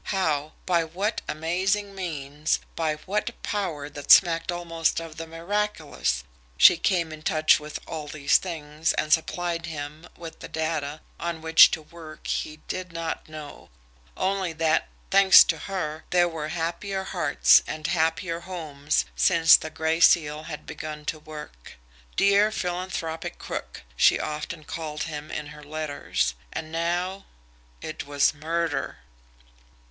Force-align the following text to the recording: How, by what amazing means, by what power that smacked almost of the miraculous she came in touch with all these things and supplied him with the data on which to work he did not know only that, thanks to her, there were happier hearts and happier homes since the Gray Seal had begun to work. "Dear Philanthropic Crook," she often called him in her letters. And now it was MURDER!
How, 0.05 0.53
by 0.65 0.83
what 0.83 1.21
amazing 1.27 1.93
means, 1.93 2.57
by 2.75 2.95
what 3.05 3.39
power 3.43 3.87
that 3.87 4.09
smacked 4.09 4.51
almost 4.51 4.99
of 4.99 5.17
the 5.17 5.27
miraculous 5.27 6.23
she 6.57 6.75
came 6.77 7.11
in 7.13 7.21
touch 7.21 7.59
with 7.59 7.77
all 7.85 8.07
these 8.07 8.37
things 8.39 8.93
and 8.93 9.13
supplied 9.13 9.67
him 9.67 10.09
with 10.17 10.39
the 10.39 10.47
data 10.47 11.01
on 11.19 11.39
which 11.39 11.69
to 11.69 11.83
work 11.83 12.25
he 12.25 12.57
did 12.67 12.91
not 12.91 13.29
know 13.29 13.69
only 14.17 14.53
that, 14.53 14.87
thanks 15.11 15.43
to 15.43 15.59
her, 15.59 16.03
there 16.09 16.27
were 16.27 16.47
happier 16.47 17.03
hearts 17.03 17.61
and 17.67 17.85
happier 17.85 18.39
homes 18.39 19.05
since 19.15 19.55
the 19.55 19.69
Gray 19.69 19.99
Seal 19.99 20.41
had 20.45 20.65
begun 20.65 21.05
to 21.05 21.19
work. 21.19 21.73
"Dear 22.15 22.51
Philanthropic 22.51 23.37
Crook," 23.37 23.83
she 23.95 24.19
often 24.19 24.63
called 24.63 25.03
him 25.03 25.29
in 25.29 25.49
her 25.53 25.61
letters. 25.63 26.33
And 26.51 26.71
now 26.71 27.27
it 27.83 28.07
was 28.07 28.33
MURDER! 28.33 28.97